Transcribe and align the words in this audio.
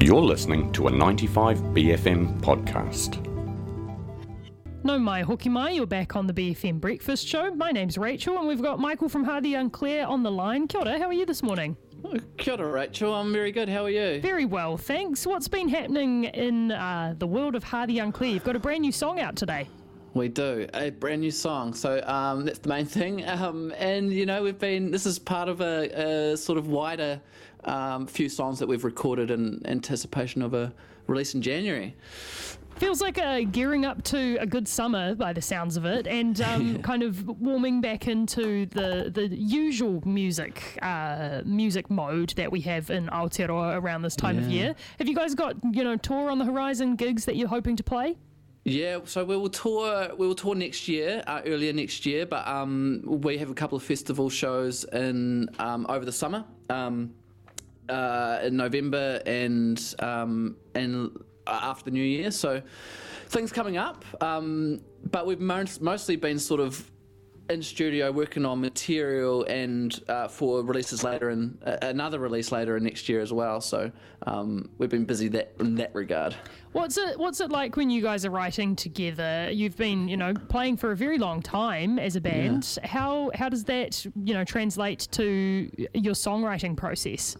You're 0.00 0.22
listening 0.22 0.72
to 0.72 0.86
a 0.86 0.90
95BFM 0.92 2.40
podcast. 2.40 3.24
No 4.84 4.98
mai 4.98 5.22
hoki 5.22 5.48
mai, 5.48 5.70
you're 5.70 5.86
back 5.86 6.14
on 6.14 6.26
the 6.26 6.32
BFM 6.32 6.80
Breakfast 6.80 7.26
Show. 7.26 7.52
My 7.54 7.72
name's 7.72 7.98
Rachel, 7.98 8.38
and 8.38 8.46
we've 8.46 8.62
got 8.62 8.78
Michael 8.78 9.08
from 9.08 9.24
Ha 9.24 9.40
The 9.40 9.54
Unclear 9.54 10.06
on 10.06 10.22
the 10.22 10.30
line. 10.30 10.68
Kia 10.68 10.80
ora, 10.82 10.98
how 10.98 11.06
are 11.06 11.12
you 11.12 11.26
this 11.26 11.42
morning? 11.42 11.76
Oh, 12.04 12.14
kia 12.36 12.54
ora, 12.54 12.70
Rachel. 12.70 13.12
I'm 13.12 13.32
very 13.32 13.50
good. 13.50 13.68
How 13.68 13.84
are 13.84 13.90
you? 13.90 14.20
Very 14.20 14.44
well, 14.44 14.76
thanks. 14.76 15.26
What's 15.26 15.48
been 15.48 15.68
happening 15.68 16.24
in 16.24 16.70
uh, 16.70 17.14
the 17.18 17.26
world 17.26 17.56
of 17.56 17.64
Ha 17.64 17.86
The 17.86 17.98
Unclear? 17.98 18.30
You've 18.30 18.44
got 18.44 18.54
a 18.56 18.60
brand 18.60 18.82
new 18.82 18.92
song 18.92 19.18
out 19.20 19.34
today. 19.34 19.68
We 20.18 20.26
do 20.26 20.66
a 20.74 20.90
brand 20.90 21.20
new 21.20 21.30
song, 21.30 21.72
so 21.74 22.02
um, 22.04 22.44
that's 22.44 22.58
the 22.58 22.68
main 22.68 22.86
thing. 22.86 23.24
Um, 23.38 23.72
and 23.78 24.12
you 24.12 24.26
know, 24.26 24.42
we've 24.42 24.58
been. 24.58 24.90
This 24.90 25.06
is 25.06 25.18
part 25.18 25.48
of 25.48 25.60
a, 25.60 26.32
a 26.32 26.36
sort 26.36 26.58
of 26.58 26.66
wider 26.66 27.20
um, 27.64 28.06
few 28.06 28.28
songs 28.28 28.58
that 28.58 28.66
we've 28.66 28.84
recorded 28.84 29.30
in 29.30 29.62
anticipation 29.66 30.42
of 30.42 30.54
a 30.54 30.72
release 31.06 31.34
in 31.34 31.42
January. 31.42 31.94
Feels 32.76 33.00
like 33.00 33.18
uh, 33.18 33.42
gearing 33.42 33.84
up 33.84 34.02
to 34.04 34.36
a 34.40 34.46
good 34.46 34.66
summer 34.66 35.14
by 35.14 35.32
the 35.32 35.42
sounds 35.42 35.76
of 35.76 35.84
it, 35.84 36.08
and 36.08 36.40
um, 36.50 36.82
kind 36.82 37.04
of 37.04 37.28
warming 37.40 37.80
back 37.80 38.08
into 38.08 38.66
the 38.66 39.10
the 39.14 39.28
usual 39.28 40.02
music 40.04 40.78
uh, 40.82 41.42
music 41.44 41.90
mode 41.90 42.30
that 42.30 42.50
we 42.50 42.60
have 42.62 42.90
in 42.90 43.06
Aotearoa 43.06 43.80
around 43.80 44.02
this 44.02 44.16
time 44.16 44.36
of 44.36 44.48
year. 44.48 44.74
Have 44.98 45.06
you 45.06 45.14
guys 45.14 45.36
got 45.36 45.54
you 45.72 45.84
know 45.84 45.96
tour 45.96 46.28
on 46.30 46.38
the 46.38 46.44
horizon, 46.44 46.96
gigs 46.96 47.24
that 47.26 47.36
you're 47.36 47.48
hoping 47.48 47.76
to 47.76 47.84
play? 47.84 48.16
Yeah, 48.64 48.98
so 49.04 49.24
we 49.24 49.36
will 49.36 49.48
tour. 49.48 50.10
We 50.16 50.26
will 50.26 50.34
tour 50.34 50.54
next 50.54 50.88
year, 50.88 51.22
uh, 51.26 51.40
earlier 51.46 51.72
next 51.72 52.04
year. 52.04 52.26
But 52.26 52.46
um, 52.46 53.02
we 53.04 53.38
have 53.38 53.50
a 53.50 53.54
couple 53.54 53.76
of 53.76 53.82
festival 53.82 54.28
shows 54.28 54.84
in 54.84 55.48
um, 55.58 55.86
over 55.88 56.04
the 56.04 56.12
summer, 56.12 56.44
um, 56.68 57.14
uh, 57.88 58.40
in 58.42 58.56
November 58.56 59.22
and 59.24 59.94
um, 60.00 60.56
and 60.74 61.10
after 61.46 61.84
the 61.84 61.90
new 61.90 62.02
year. 62.02 62.30
So 62.30 62.62
things 63.28 63.52
coming 63.52 63.76
up. 63.76 64.04
Um, 64.22 64.80
but 65.10 65.26
we've 65.26 65.40
most, 65.40 65.80
mostly 65.80 66.16
been 66.16 66.38
sort 66.38 66.60
of 66.60 66.90
in 67.50 67.62
studio 67.62 68.12
working 68.12 68.44
on 68.44 68.60
material 68.60 69.44
and 69.44 70.00
uh, 70.08 70.28
for 70.28 70.62
releases 70.62 71.02
later 71.02 71.30
and 71.30 71.58
uh, 71.64 71.78
another 71.82 72.18
release 72.18 72.52
later 72.52 72.76
in 72.76 72.84
next 72.84 73.08
year 73.08 73.20
as 73.20 73.32
well. 73.32 73.60
So 73.60 73.90
um, 74.26 74.68
we've 74.78 74.90
been 74.90 75.04
busy 75.04 75.28
that 75.28 75.54
in 75.58 75.74
that 75.76 75.94
regard. 75.94 76.34
What's 76.72 76.98
it 76.98 77.18
What's 77.18 77.40
it 77.40 77.50
like 77.50 77.76
when 77.76 77.88
you 77.90 78.02
guys 78.02 78.24
are 78.26 78.30
writing 78.30 78.76
together? 78.76 79.50
You've 79.50 79.76
been, 79.76 80.08
you 80.08 80.16
know, 80.16 80.34
playing 80.34 80.76
for 80.76 80.92
a 80.92 80.96
very 80.96 81.18
long 81.18 81.40
time 81.42 81.98
as 81.98 82.16
a 82.16 82.20
band. 82.20 82.78
How 82.84 83.30
how 83.34 83.48
does 83.48 83.64
that, 83.64 84.04
you 84.24 84.34
know, 84.34 84.44
translate 84.44 85.08
to 85.12 85.70
your 85.94 86.14
songwriting 86.14 86.76
process? 86.76 87.36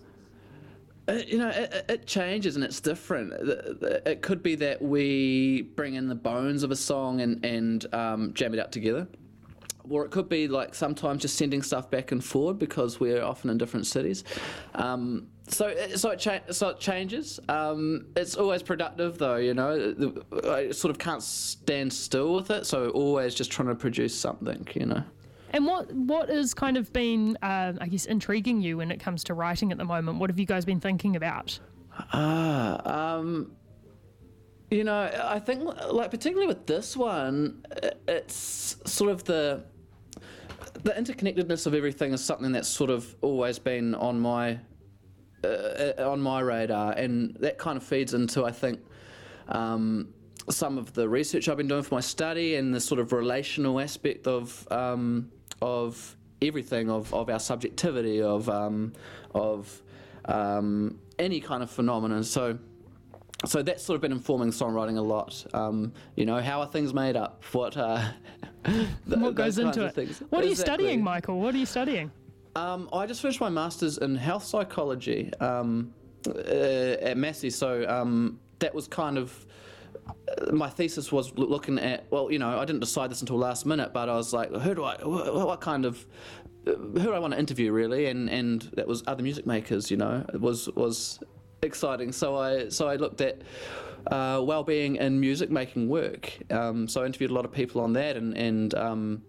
Uh, 1.06 1.20
you 1.27 1.39
know, 1.39 1.48
it, 1.48 1.84
it- 1.89 2.06
changes 2.06 2.56
and 2.56 2.64
it's 2.64 2.81
different. 2.81 3.33
It 4.06 4.23
could 4.23 4.42
be 4.42 4.55
that 4.56 4.81
we 4.81 5.62
bring 5.75 5.95
in 5.95 6.09
the 6.09 6.14
bones 6.14 6.62
of 6.62 6.70
a 6.70 6.77
song 6.77 7.20
and, 7.20 7.45
and 7.45 7.95
um, 7.95 8.33
jam 8.34 8.53
it 8.55 8.61
out 8.61 8.73
together. 8.73 9.06
Or 9.91 10.05
it 10.05 10.11
could 10.11 10.28
be 10.28 10.48
like 10.48 10.75
sometimes 10.75 11.22
just 11.22 11.36
sending 11.36 11.62
stuff 11.62 11.91
back 11.91 12.12
and 12.12 12.22
forward 12.25 12.58
because 12.58 13.00
we're 13.00 13.22
often 13.22 13.50
in 13.50 13.58
different 13.58 13.86
cities. 13.86 14.25
Um, 14.75 15.28
so, 15.47 15.69
it, 15.69 15.98
so, 15.98 16.11
it 16.11 16.19
cha- 16.19 16.41
so 16.50 16.69
it 16.69 16.78
changes. 16.80 17.41
Um, 17.48 18.06
it's 18.17 18.36
always 18.36 18.62
productive 18.62 19.19
though, 19.19 19.36
you 19.36 19.55
know. 19.55 20.14
I 20.45 20.70
sort 20.70 20.91
of 20.91 20.98
can't 20.98 21.22
stand 21.22 21.92
still 21.92 22.34
with 22.34 22.50
it, 22.50 22.67
so 22.67 22.91
always 22.91 23.34
just 23.34 23.50
trying 23.50 23.69
to 23.69 23.75
produce 23.75 24.14
something, 24.14 24.67
you 24.75 24.86
know. 24.86 25.03
And 25.50 25.67
what 25.67 25.91
what 25.92 26.28
has 26.28 26.52
kind 26.52 26.77
of 26.77 26.92
been, 26.92 27.39
uh, 27.42 27.73
I 27.80 27.89
guess, 27.89 28.05
intriguing 28.05 28.61
you 28.61 28.77
when 28.78 28.91
it 28.91 29.00
comes 29.00 29.25
to 29.25 29.34
writing 29.34 29.73
at 29.73 29.78
the 29.78 29.84
moment? 29.84 30.19
What 30.19 30.28
have 30.28 30.39
you 30.39 30.45
guys 30.47 30.64
been 30.64 30.80
thinking 30.80 31.17
about? 31.17 31.58
Ah, 32.12 33.17
um, 33.17 33.52
you 34.70 34.84
know, 34.84 35.11
I 35.25 35.39
think 35.39 35.62
like 35.91 36.11
particularly 36.11 36.47
with 36.47 36.67
this 36.67 36.97
one, 36.97 37.64
it's 38.06 38.77
sort 38.84 39.11
of 39.11 39.24
the 39.24 39.64
the 40.89 40.95
interconnectedness 40.95 41.67
of 41.67 41.75
everything 41.75 42.15
is 42.15 42.25
something 42.25 42.51
that's 42.53 42.69
sort 42.69 42.89
of 42.89 43.15
always 43.21 43.59
been 43.59 43.95
on 43.95 44.19
my 44.19 44.59
uh, 45.45 45.93
on 45.99 46.21
my 46.21 46.41
radar, 46.41 46.93
and 46.93 47.37
that 47.41 47.59
kind 47.59 47.77
of 47.77 47.83
feeds 47.83 48.15
into 48.15 48.45
I 48.45 48.53
think. 48.53 48.81
Um, 49.49 50.15
some 50.51 50.79
of 50.79 50.95
the 50.95 51.07
research 51.07 51.47
I've 51.51 51.59
been 51.59 51.69
doing 51.69 51.83
for 51.83 51.95
my 51.97 52.01
study 52.01 52.55
and 52.55 52.75
the 52.75 52.81
sort 52.81 53.01
of 53.01 53.13
relational 53.13 53.81
aspect 53.81 54.27
of 54.27 54.67
um, 54.71 55.31
of 55.61 56.17
everything 56.41 56.89
of, 56.89 57.13
of 57.13 57.29
our 57.29 57.39
subjectivity 57.39 58.23
of 58.23 58.49
um, 58.49 58.95
of 59.35 59.83
um, 60.25 60.99
any 61.19 61.41
kind 61.41 61.63
of 61.63 61.70
phenomenon. 61.70 62.25
So 62.25 62.59
so 63.45 63.63
that's 63.63 63.83
sort 63.83 63.97
of 63.97 64.01
been 64.01 64.13
informing 64.13 64.53
songwriting 64.53 64.97
a 64.97 65.03
lot. 65.03 65.47
Um, 65.53 65.93
you 66.17 66.25
know, 66.25 66.41
how 66.41 66.61
are 66.61 66.67
things 66.67 66.95
made 66.95 67.15
up? 67.15 67.45
What 67.53 67.77
uh, 67.77 68.11
What 69.07 69.35
goes 69.35 69.58
into 69.58 69.86
it? 69.86 69.96
What 70.30 70.42
are 70.42 70.46
you 70.46 70.51
Exactly. 70.52 70.55
studying, 70.55 71.02
Michael? 71.02 71.41
What 71.41 71.55
are 71.55 71.58
you 71.58 71.67
studying? 71.67 72.11
Um, 72.57 72.89
I 72.92 73.07
just 73.07 73.23
finished 73.23 73.41
my 73.41 73.48
masters 73.48 73.98
in 73.98 74.17
health 74.17 74.45
psychology 74.45 75.30
um, 75.41 75.95
uh, 76.27 76.33
at 77.01 77.17
Massey, 77.17 77.51
so 77.51 77.89
um, 77.89 78.41
that 78.58 78.74
was 78.74 78.89
kind 78.89 79.17
of 79.17 79.46
uh, 80.08 80.52
my 80.52 80.69
thesis 80.69 81.13
was 81.13 81.33
looking 81.36 81.79
at. 81.79 82.07
Well, 82.11 82.33
you 82.33 82.39
know, 82.39 82.58
I 82.58 82.64
didn't 82.64 82.80
decide 82.80 83.11
this 83.11 83.20
until 83.20 83.36
last 83.36 83.67
minute, 83.67 83.92
but 83.92 84.08
I 84.08 84.14
was 84.17 84.33
like, 84.33 84.51
who 84.52 84.75
do 84.75 84.85
I? 84.85 84.96
What, 85.05 85.35
what 85.35 85.61
kind 85.61 85.85
of 85.85 86.05
uh, 86.67 86.73
who 86.73 87.02
do 87.02 87.13
I 87.13 87.19
want 87.19 87.35
to 87.35 87.39
interview 87.39 87.70
really? 87.73 88.07
And 88.07 88.29
and 88.29 88.63
that 88.75 88.89
was 88.89 89.05
other 89.07 89.23
music 89.23 89.46
makers. 89.46 89.90
You 89.90 89.98
know, 89.98 90.25
it 90.33 90.40
was 90.40 90.69
was 90.70 91.20
exciting. 91.63 92.13
So 92.13 92.36
I 92.36 92.69
so 92.69 92.89
I 92.89 92.96
looked 92.96 93.20
at. 93.20 93.42
Uh, 94.07 94.41
well-being 94.42 94.98
and 94.98 95.20
music 95.20 95.51
making 95.51 95.86
work. 95.86 96.33
Um, 96.51 96.89
so 96.89 97.02
I 97.02 97.07
interviewed 97.07 97.30
a 97.30 97.35
lot 97.35 97.45
of 97.45 97.52
people 97.52 97.83
on 97.83 97.92
that, 97.95 98.17
and 98.17 98.35
and 98.39 98.73
um, 98.74 99.23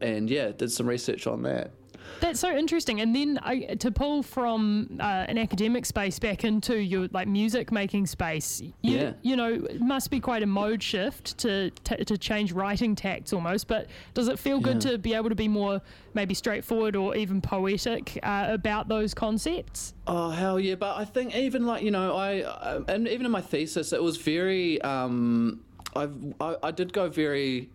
and 0.00 0.28
yeah, 0.28 0.50
did 0.50 0.70
some 0.70 0.86
research 0.86 1.26
on 1.26 1.42
that. 1.42 1.70
That's 2.20 2.40
so 2.40 2.54
interesting. 2.56 3.00
And 3.00 3.14
then 3.14 3.38
I, 3.42 3.74
to 3.76 3.90
pull 3.90 4.22
from 4.22 4.98
uh, 5.00 5.02
an 5.28 5.38
academic 5.38 5.86
space 5.86 6.18
back 6.18 6.44
into 6.44 6.76
your 6.78 7.08
like 7.12 7.28
music 7.28 7.70
making 7.72 8.06
space, 8.06 8.60
you, 8.60 8.72
Yeah. 8.82 9.12
you 9.22 9.36
know, 9.36 9.52
it 9.52 9.80
must 9.80 10.10
be 10.10 10.20
quite 10.20 10.42
a 10.42 10.46
mode 10.46 10.82
shift 10.82 11.38
to, 11.38 11.70
to 11.84 12.04
to 12.04 12.18
change 12.18 12.52
writing 12.52 12.94
tacts 12.94 13.32
almost. 13.32 13.68
But 13.68 13.86
does 14.14 14.28
it 14.28 14.38
feel 14.38 14.60
good 14.60 14.82
Yeah. 14.84 14.92
to 14.92 14.98
be 14.98 15.14
able 15.14 15.28
to 15.28 15.34
be 15.34 15.48
more 15.48 15.80
maybe 16.14 16.34
straightforward 16.34 16.96
or 16.96 17.16
even 17.16 17.40
poetic 17.40 18.18
uh, 18.22 18.46
about 18.48 18.88
those 18.88 19.14
concepts? 19.14 19.94
Oh 20.06 20.30
hell 20.30 20.58
yeah! 20.58 20.74
But 20.74 20.96
I 20.96 21.04
think 21.04 21.34
even 21.36 21.66
like 21.66 21.82
you 21.82 21.90
know 21.90 22.14
I 22.16 22.42
uh, 22.42 22.82
and 22.88 23.06
even 23.08 23.26
in 23.26 23.32
my 23.32 23.40
thesis 23.42 23.92
it 23.92 24.02
was 24.02 24.16
very 24.16 24.80
um 24.82 25.60
I've, 25.96 26.14
I 26.40 26.56
I 26.64 26.70
did 26.70 26.92
go 26.92 27.08
very. 27.08 27.70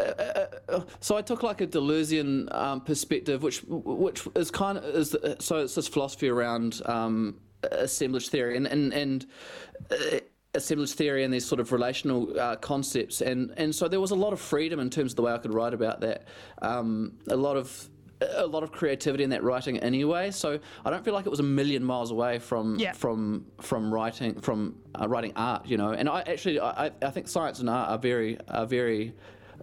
Uh, 0.00 0.80
So 1.00 1.16
I 1.16 1.22
took 1.22 1.42
like 1.42 1.60
a 1.60 1.66
Deleuzian 1.66 2.52
um, 2.54 2.80
perspective, 2.80 3.42
which 3.42 3.62
which 3.68 4.26
is 4.34 4.50
kind 4.50 4.78
of 4.78 4.84
is 4.84 5.16
so 5.38 5.58
it's 5.58 5.74
this 5.74 5.88
philosophy 5.88 6.28
around 6.28 6.80
um, 6.86 7.36
assemblage 7.70 8.28
theory 8.28 8.56
and 8.56 8.66
and 8.66 8.92
and. 8.92 9.26
Uh, 9.90 10.18
assemblage 10.52 10.90
theory 10.94 11.22
and 11.22 11.32
these 11.32 11.46
sort 11.46 11.60
of 11.60 11.70
relational 11.70 12.36
uh, 12.40 12.56
concepts 12.56 13.20
and 13.20 13.54
and 13.56 13.72
so 13.72 13.86
there 13.86 14.00
was 14.00 14.10
a 14.10 14.16
lot 14.16 14.32
of 14.32 14.40
freedom 14.40 14.80
in 14.80 14.90
terms 14.90 15.12
of 15.12 15.16
the 15.16 15.22
way 15.22 15.32
I 15.32 15.38
could 15.38 15.54
write 15.54 15.72
about 15.74 16.00
that 16.00 16.24
um, 16.60 17.12
a 17.28 17.36
lot 17.36 17.56
of 17.56 17.88
a 18.20 18.48
lot 18.48 18.64
of 18.64 18.72
creativity 18.72 19.22
in 19.22 19.30
that 19.30 19.44
writing 19.44 19.78
anyway 19.78 20.32
so 20.32 20.58
I 20.84 20.90
don't 20.90 21.04
feel 21.04 21.14
like 21.14 21.24
it 21.24 21.30
was 21.30 21.38
a 21.38 21.44
million 21.44 21.84
miles 21.84 22.10
away 22.10 22.40
from 22.40 22.80
Yeah. 22.80 22.94
from 22.94 23.46
from 23.60 23.94
writing 23.94 24.40
from 24.40 24.74
uh, 25.00 25.06
writing 25.06 25.32
art 25.36 25.66
you 25.66 25.76
know 25.76 25.92
and 25.92 26.08
I 26.08 26.22
actually 26.22 26.58
I, 26.58 26.90
I- 27.00 27.10
think 27.12 27.28
science 27.28 27.60
and 27.60 27.70
art 27.70 27.88
are 27.88 27.98
very 27.98 28.36
are 28.48 28.66
very 28.66 29.14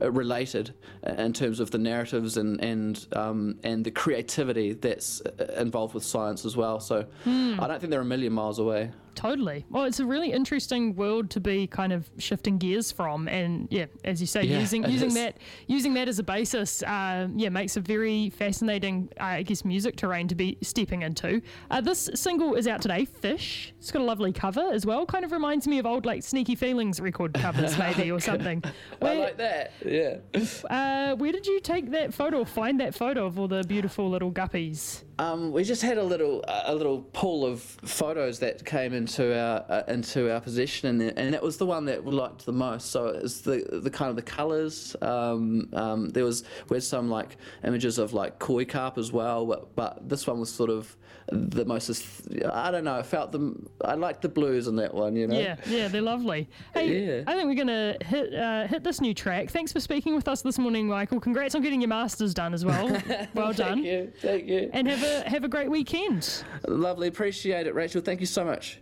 related 0.02 0.74
uh, 1.06 1.12
in 1.14 1.34
terms 1.34 1.60
of 1.60 1.72
the 1.72 1.78
narratives 1.78 2.38
and 2.38 2.62
and 2.64 3.08
um, 3.14 3.58
and 3.64 3.84
the 3.86 3.92
creativity 3.92 4.74
that's 4.74 5.22
uh, 5.22 5.46
involved 5.58 5.94
with 5.94 6.04
science 6.04 6.46
as 6.46 6.56
well 6.56 6.80
so 6.80 7.06
Hmm. 7.24 7.60
I 7.60 7.68
don't 7.68 7.80
think 7.80 7.92
they're 7.92 8.02
a 8.02 8.06
million 8.06 8.34
miles 8.34 8.60
away 8.60 8.92
Totally. 9.18 9.66
Well, 9.72 9.86
it's 9.86 10.00
a 10.00 10.06
really 10.06 10.32
interesting 10.32 10.96
world 10.96 11.32
to 11.32 11.40
be 11.40 11.66
kind 11.66 11.92
of 11.92 12.08
shifting 12.20 12.60
gears 12.60 12.92
from, 12.92 13.28
and 13.28 13.68
yeah, 13.72 13.88
as 14.06 14.22
you 14.22 14.28
say, 14.28 14.44
Yeah, 14.44 14.60
using 14.60 14.84
using 14.88 15.08
is. 15.08 15.14
that 15.16 15.38
using 15.66 15.96
that 15.96 16.08
as 16.08 16.20
a 16.20 16.24
basis, 16.24 16.84
uh, 16.84 17.28
yeah, 17.36 17.50
makes 17.50 17.76
a 17.78 17.82
very 17.82 18.30
fascinating, 18.30 19.10
uh, 19.20 19.24
I 19.24 19.42
guess, 19.42 19.66
music 19.66 19.96
terrain 19.96 20.28
to 20.28 20.36
be 20.36 20.60
stepping 20.62 21.02
into. 21.02 21.42
Uh, 21.72 21.82
this 21.82 22.12
single 22.14 22.54
is 22.54 22.68
out 22.68 22.80
today. 22.80 23.06
Fish. 23.06 23.74
It's 23.80 23.90
got 23.90 24.04
a 24.04 24.06
lovely 24.06 24.32
cover 24.32 24.70
as 24.72 24.86
well. 24.86 25.04
Kind 25.08 25.26
of 25.26 25.32
reminds 25.32 25.68
me 25.68 25.80
of 25.80 25.88
old 25.88 26.06
like 26.06 26.22
Sneaky 26.22 26.54
Feelings 26.54 27.00
record 27.00 27.34
covers, 27.34 27.76
maybe 27.80 28.12
or 28.12 28.20
something. 28.30 28.64
I 28.64 28.72
Where, 29.04 29.16
like 29.20 29.38
that 29.38 29.72
yeah 29.84 30.18
uh, 30.70 31.16
where 31.16 31.32
did 31.32 31.48
you 31.48 31.60
take 31.60 31.90
that 31.90 32.14
photo? 32.14 32.42
or 32.42 32.46
Find 32.46 32.80
that 32.82 32.94
photo 32.94 33.26
of 33.26 33.40
all 33.40 33.48
the 33.48 33.64
beautiful 33.64 34.08
little 34.12 34.32
guppies. 34.32 35.04
Um, 35.20 35.52
we 35.52 35.64
just 35.64 35.82
had 35.82 35.98
a 35.98 36.04
little 36.04 36.44
a 36.48 36.74
little 36.76 37.02
pool 37.14 37.46
of 37.46 37.62
photos 37.62 38.40
that 38.40 38.64
came 38.66 38.94
into 38.94 39.38
our 39.38 39.66
uh, 39.70 39.84
into 39.88 40.32
our 40.32 40.40
possession, 40.40 40.88
and, 41.02 41.18
and 41.18 41.34
it 41.34 41.42
was 41.42 41.58
the 41.58 41.66
one 41.66 41.86
that 41.86 42.04
we 42.04 42.12
liked 42.12 42.46
the 42.46 42.54
most. 42.54 42.92
So 42.92 43.08
it's 43.08 43.42
the 43.42 43.80
the 43.84 43.90
kind 43.90 44.10
of 44.10 44.16
the 44.16 44.22
colours. 44.22 44.96
Um, 45.02 45.70
um, 45.74 46.10
there 46.10 46.24
was 46.24 46.44
we 46.70 46.76
had 46.76 46.84
some 46.84 47.10
like 47.10 47.38
images 47.64 47.98
of 47.98 48.14
like 48.14 48.40
koi 48.40 48.66
carp 48.66 48.98
as 48.98 49.12
well, 49.12 49.46
but, 49.46 49.76
but 49.76 50.08
this 50.08 50.28
one 50.28 50.40
was 50.40 50.52
sort 50.52 50.70
of 50.70 50.96
the 51.30 51.66
most. 51.66 51.90
I 52.54 52.72
don't 52.72 52.84
know. 52.84 52.96
I 52.96 53.04
felt 53.04 53.32
them. 53.32 53.68
I 53.84 53.96
liked 53.96 54.22
the 54.22 54.30
blues 54.30 54.68
on 54.68 54.76
that 54.78 54.94
one. 54.94 55.16
You 55.16 55.28
know. 55.28 55.38
Yeah, 55.38 55.58
yeah, 55.66 55.88
they're 55.88 56.02
lovely. 56.02 56.48
Hey, 56.74 57.18
Yeah. 57.18 57.24
I 57.28 57.34
think 57.34 57.48
we're 57.48 57.56
gonna 57.56 57.98
hit 58.06 58.34
uh, 58.34 58.68
hit 58.68 58.84
this 58.84 59.02
new 59.02 59.14
track. 59.14 59.50
Thanks 59.50 59.72
for 59.74 59.80
speaking 59.80 60.16
with 60.16 60.28
us 60.28 60.42
this 60.42 60.58
morning, 60.58 60.88
Michael. 60.88 61.20
Congrats 61.20 61.56
on 61.56 61.62
getting 61.62 61.82
your 61.82 61.90
masters 61.90 62.34
done 62.34 62.54
as 62.54 62.64
well. 62.64 62.88
Well 63.34 63.54
done. 63.54 63.84
Thank 63.84 63.86
you. 63.86 64.14
Thank 64.22 64.48
you. 64.48 64.70
And 64.74 64.88
have 64.88 65.04
have 65.26 65.44
a 65.44 65.48
great 65.48 65.70
weekend. 65.70 66.44
Lovely. 66.68 67.08
Appreciate 67.08 67.68
it, 67.68 67.76
Rachel. 67.76 68.02
Thank 68.02 68.20
you 68.20 68.26
so 68.26 68.44
much. 68.44 68.80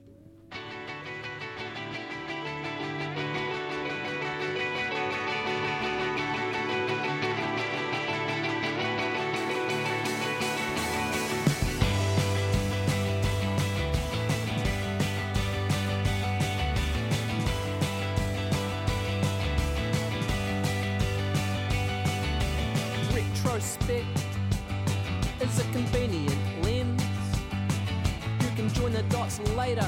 Later, 29.65 29.87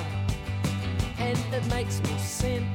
and 1.19 1.37
it 1.53 1.65
makes 1.69 2.01
more 2.09 2.17
sense. 2.17 2.65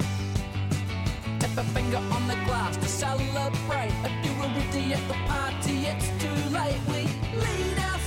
Tap 1.41 1.57
a 1.57 1.65
finger 1.75 1.97
on 1.97 2.29
the 2.29 2.37
glass 2.47 2.77
to 2.77 2.87
celebrate. 2.87 3.93
If 4.05 4.15
you 4.25 4.33
were 4.39 4.51
at 4.93 5.09
the 5.09 5.19
party, 5.27 5.77
it's 5.91 6.09
too 6.23 6.41
late. 6.57 6.79
We 6.89 7.01
lead 7.43 7.79
ourselves 7.79 8.02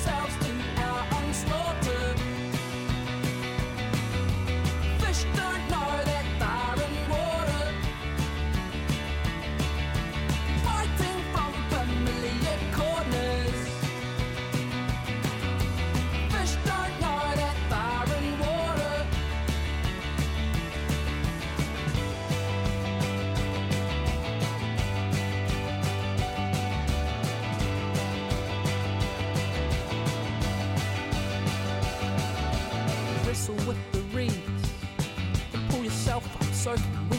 yourself 36.65 37.11
up. 37.11 37.17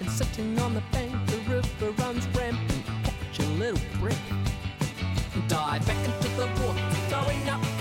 And 0.00 0.10
sitting 0.10 0.58
on 0.60 0.74
the 0.74 0.82
bank, 0.92 1.12
the 1.26 1.36
river 1.50 1.90
runs 2.02 2.26
rampant. 2.28 2.84
Catch 3.04 3.40
a 3.40 3.48
little 3.58 3.80
breath. 3.98 4.20
Dive 5.48 5.86
back 5.86 6.04
into 6.04 6.28
the 6.36 6.46
water, 6.62 6.80
throwing 7.08 7.48
up 7.48 7.77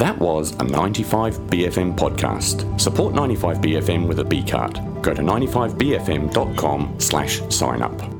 That 0.00 0.18
was 0.18 0.52
a 0.52 0.64
95BFM 0.64 1.94
podcast. 1.94 2.80
Support 2.80 3.12
95BFM 3.12 4.08
with 4.08 4.20
a 4.20 4.24
B 4.24 4.42
card. 4.42 4.80
Go 5.02 5.12
to 5.12 5.20
95BFM.com 5.20 6.94
slash 6.98 7.42
sign 7.50 7.82
up. 7.82 8.19